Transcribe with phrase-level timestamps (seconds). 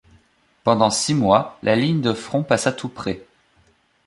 [0.63, 3.21] Pendant six mois, la ligne de front passa tout près.